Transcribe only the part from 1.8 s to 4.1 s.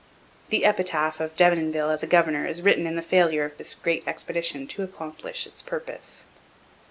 as a governor is written in the failure of this great